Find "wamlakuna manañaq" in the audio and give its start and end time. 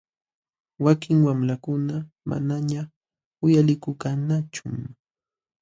1.27-2.89